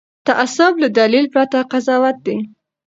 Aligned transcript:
تعصب 0.27 0.73
له 0.83 0.87
دلیل 0.99 1.25
پرته 1.33 1.59
قضاوت 1.71 2.17
دی 2.25 2.37